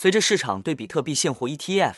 [0.00, 1.94] 随着市场对比特币现货 ETF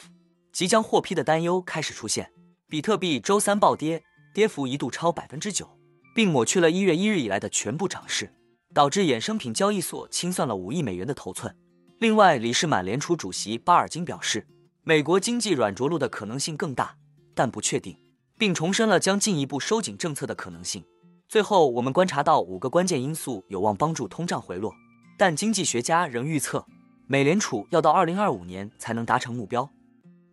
[0.53, 2.33] 即将获批的担忧开始出现，
[2.67, 4.03] 比特币周三暴跌，
[4.33, 5.69] 跌幅一度超百分之九，
[6.15, 8.33] 并抹去了一月一日以来的全部涨势，
[8.73, 11.55] 导致衍生品交易所清算了五亿美元的头寸。
[11.99, 14.47] 另外，理事满联储主席巴尔金表示，
[14.83, 16.97] 美国经济软着陆的可能性更大，
[17.35, 17.95] 但不确定，
[18.39, 20.83] 并重申了将进一步收紧政策的可能性。
[21.29, 24.73] 最后，我们观察到五个关键因素有望帮助通胀回落，
[25.19, 26.65] 但经济学家仍预测，
[27.13, 29.69] 美联储要到二零二五年才能达成目标。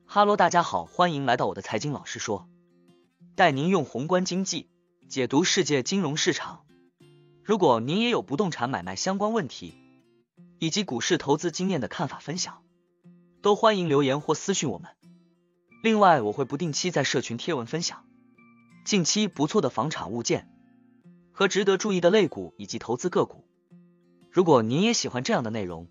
[0.06, 2.48] 哈喽，大家好，欢迎来到我的财经老师说，
[3.34, 4.70] 带您用宏观经济
[5.10, 6.68] 解读世界金融市场。
[7.44, 9.74] 如果您也有不动产买卖相关问题，
[10.60, 12.62] 以及股市投资经验的看法分享，
[13.42, 14.92] 都欢迎留言或私讯我们。
[15.82, 18.06] 另外，我会不定期在社群贴文分享
[18.86, 20.48] 近期不错的房产物件
[21.32, 23.48] 和值得注意的类股以及投资个股。
[24.30, 25.88] 如果您也喜欢这样的内容，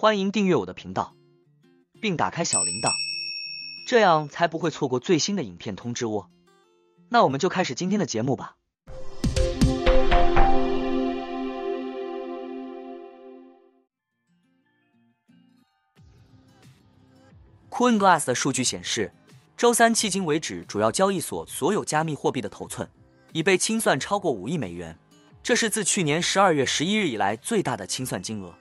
[0.00, 1.16] 欢迎订阅我的频道，
[2.00, 2.88] 并打开小铃铛，
[3.84, 6.28] 这样才不会错过最新的影片通知哦。
[7.08, 8.54] 那我们就开始今天的节目吧。
[17.68, 19.12] CoinGlass 的数据显示，
[19.56, 22.88] 周三迄今为止，主要交易所所有加密货币的头寸
[23.32, 24.96] 已被清算超过五亿美元，
[25.42, 28.54] 这是自去年十二月十一日以来最大的清算金额。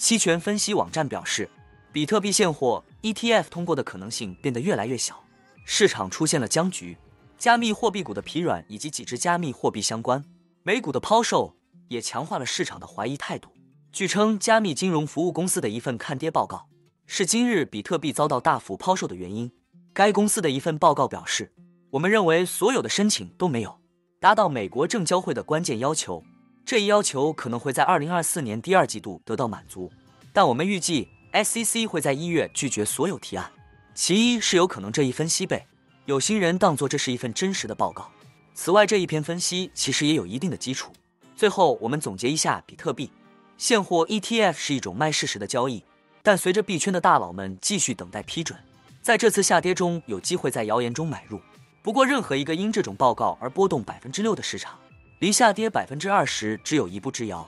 [0.00, 1.46] 期权分析网站表示，
[1.92, 5.22] 比特币现货 ETF 通过的可能性变得越来越小，
[5.66, 6.96] 市场出现了僵局。
[7.36, 10.24] 加密货币股的疲软以及几只加密货币相关
[10.62, 11.54] 美股的抛售
[11.88, 13.50] 也强化了市场的怀疑态度。
[13.92, 16.66] 据称，加密金融服务公司的一份看跌报告。
[17.06, 19.52] 是今日比特币遭到大幅抛售的原因。
[19.92, 21.52] 该公司的一份报告表示，
[21.90, 23.78] 我们认为所有的申请都没有
[24.18, 26.24] 达到美国证交会的关键要求，
[26.70, 29.90] 这一要求可能会在二零二四年第二季度得到满足。
[30.32, 33.50] 但我们预计 SEC 会在一月拒绝所有提案。
[33.92, 35.66] 其一是有可能这一分析被
[36.04, 38.08] 有心人当作这是一份真实的报告。
[38.54, 40.92] 此外，这一篇分析其实也有一定的基础。
[41.34, 43.10] 最后，我们总结一下：比特币
[43.58, 45.82] 现货 ETF 是一种卖事实的交易。
[46.22, 48.56] 但随着币圈的大佬们继续等待批准，
[49.02, 51.40] 在这次下跌中有机会在谣言中买入。
[51.82, 54.78] 不过，任何一个因这种报告而波动百分之六的市场，
[55.20, 57.46] 离下跌百分之二十只有一步之遥。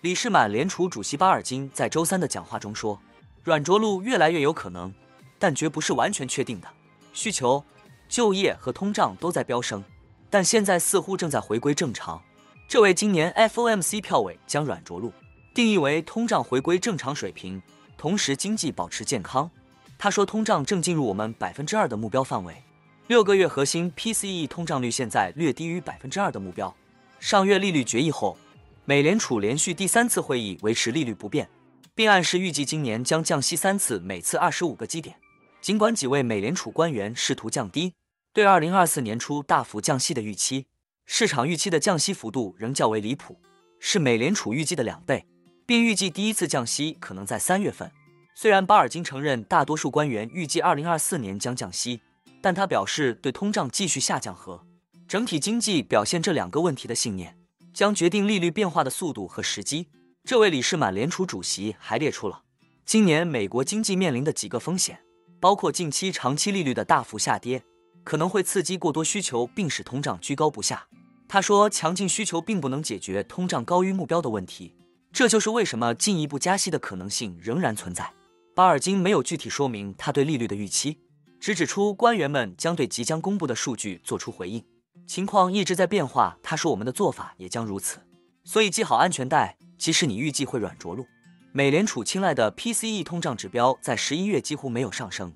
[0.00, 3.00] 李士满联储主席巴尔金在周三的讲话中说
[3.44, 4.92] ：“软着陆越来越有可能，
[5.38, 6.66] 但绝不是完全确定的。
[7.12, 7.64] 需求、
[8.08, 9.84] 就业和通胀都在飙升，
[10.28, 12.20] 但现在似乎正在回归正常。”
[12.66, 15.12] 这位今年 FOMC 票委将软着陆
[15.54, 17.62] 定义为通胀回归正常水平，
[17.96, 19.48] 同时经济保持健康。
[19.96, 22.64] 他说，通胀正进入我们百分之二的目标范围。
[23.08, 26.76] 六个月核心 PCE 通胀率现在略低于百分之二的目标。
[27.18, 28.36] 上月利率决议后，
[28.84, 31.48] 美联储连续第三次会议维持利率不变，
[31.94, 35.16] 并暗示预计今年将降息三次，每次二十五个基点。
[35.62, 37.94] 尽管几位美联储官员试图降低
[38.34, 40.66] 对二零二四年初大幅降息的预期。
[41.06, 43.40] 市场预期的降息幅度仍较为离谱，
[43.80, 45.24] 是美联储预计的两倍，
[45.64, 47.90] 并预计第一次降息可能在三月份。
[48.34, 52.02] 虽然巴尔金承认大多数官员预计二零二四年将降息，
[52.40, 54.64] 但他表示对通胀继续下降和
[55.06, 57.36] 整体经济表现这两个问题的信念
[57.72, 59.88] 将决定利率变化的速度和时机。
[60.24, 62.42] 这位理事满联储主席还列出了
[62.84, 65.00] 今年美国经济面临的几个风险，
[65.40, 67.62] 包括近期长期利率的大幅下跌
[68.04, 70.86] 可能会刺激过多需求，并使通胀居高不下。
[71.28, 74.74] 他说，强劲需求并不能解决通胀高于目标的问题，
[75.12, 78.10] 这就是为什么进一步加息的可能性仍然存在。
[78.54, 80.98] 巴尔金没有具体说明他对利率的预期，
[81.40, 84.64] 只指出官员们将对即将公布的数据做出回应。
[85.06, 88.00] 情况一直在变化，他说我们的做法也将如此，
[88.44, 91.06] 所以系好安全带，即使你预计会软着陆。
[91.52, 95.32] 美联储青睐的 PCE 通胀指标在十一月几乎没有上升，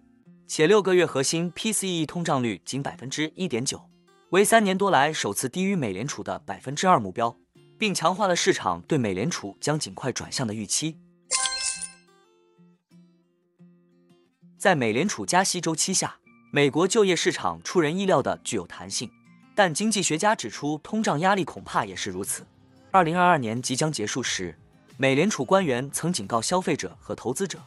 [0.46, 3.80] 且六个月核心 PCE 通胀率仅百分之一点九。
[4.30, 7.34] 为三年多来首次低于美联储的百分之二目标，
[7.78, 10.98] 并强化了市场对美联储将尽快转向的预期。
[14.62, 16.18] 在美联储加息周期下，
[16.52, 19.10] 美国就业市场出人意料的具有弹性，
[19.56, 22.46] 但经济学家指出，通胀压力恐怕也是如此。
[22.92, 24.56] 二零二二年即将结束时，
[24.96, 27.58] 美联储官员曾警告消费者和投资者，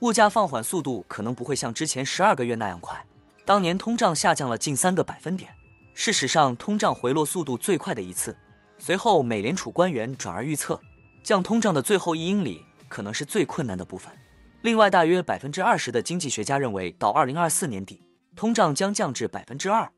[0.00, 3.02] 物价放缓速度可能不会像之前十二个月那样快。
[3.46, 5.50] 当年通胀下降了近三个百分点。
[5.94, 8.36] 是史上通胀回落速度最快的一次。
[8.76, 10.78] 随后，美联储官员转而预测，
[11.22, 14.12] 降通胀的最后一英里可能是最困难的部分。
[14.62, 18.00] 另外，大约百分之二十的经济学家认为，到二零二四年底，
[18.36, 19.88] 通胀将降至百分之二；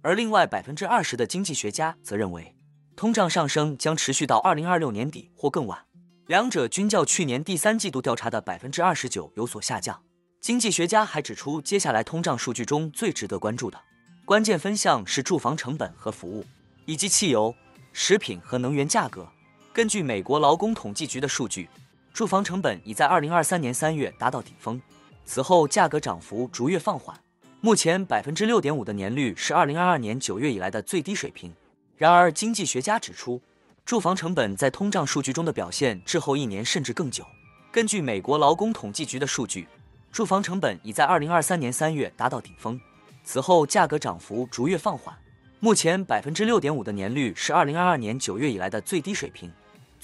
[0.00, 2.56] 而另外百分之二十的经济学家则认为，
[2.96, 5.78] 通胀上升将持续到二零二六年底或更晚。
[6.26, 10.02] 两者均较去年第三季度调查的百分之二十九有所下降。
[10.40, 13.78] 经济学家还指出，接下来通胀数据中最值得关注的
[14.24, 16.46] 关键分项是住房成本和服务，
[16.86, 17.54] 以及汽油、
[17.92, 19.28] 食品和能源价格。
[19.74, 21.68] 根据美国劳工统计局的数据，
[22.14, 24.80] 住房成本已在二零二三年三月达到顶峰，
[25.24, 27.18] 此后价格涨幅逐月放缓。
[27.60, 31.52] 目前百分之六点五的年率是二零二二年九月以来的最低水平。
[31.96, 33.42] 然而，经济学家指出，
[33.84, 37.26] 住房成本在通胀数据中的表现滞后一年甚至更久。
[37.72, 39.66] 根据美国劳工统计局的数据。
[40.12, 42.80] 住房成本已在二零二三年三月达到顶峰，
[43.24, 45.12] 此后价格涨幅逐月放缓。
[45.58, 49.52] 目前百分之六点五的年率是二零二二年九月以来的最低水平。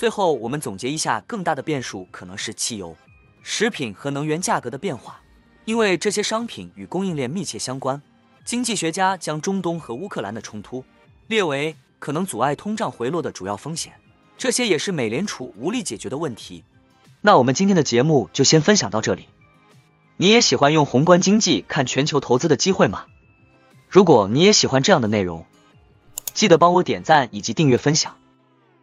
[0.01, 2.97] 最后，我们总结一下，更大的变数可能是汽油、
[3.43, 5.21] 食品和能源价格的变化，
[5.67, 8.01] 因为这些商品与供应链密切相关。
[8.43, 10.83] 经济学家将中东和乌克兰的冲突
[11.27, 13.93] 列为可能阻碍通胀回落的主要风险，
[14.39, 16.65] 这些也是美联储无力解决的问题。
[17.21, 19.29] 那我们今天的节目就先分享到这里。
[20.17, 23.05] 你也喜欢用宏观经济看全球投资的机会吗？
[23.87, 25.45] 如果你也喜欢这样的内容，
[26.33, 28.17] 记得帮我点赞以及订阅分享